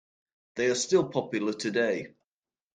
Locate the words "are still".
0.71-1.09